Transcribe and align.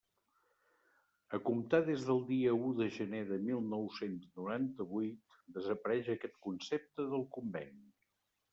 A 1.37 1.39
comptar 1.49 1.79
des 1.89 2.05
del 2.07 2.21
dia 2.29 2.55
u 2.69 2.71
de 2.79 2.87
gener 2.95 3.21
de 3.33 3.37
mil 3.45 3.61
nou-cents 3.75 4.25
noranta-vuit, 4.41 5.39
desapareix 5.59 6.13
aquest 6.17 6.37
concepte 6.49 7.09
del 7.15 7.27
Conveni. 7.39 7.81